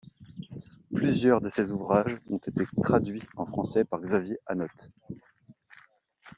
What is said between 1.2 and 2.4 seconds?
de ses ouvrages ont